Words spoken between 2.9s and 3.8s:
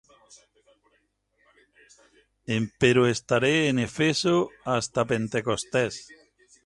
estaré en